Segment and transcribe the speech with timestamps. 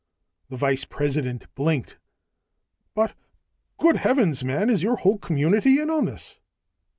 [0.49, 1.99] The vice president blinked.
[2.95, 3.13] "But...
[3.77, 4.67] good heavens, man!
[4.67, 6.39] Is your whole community in on this?"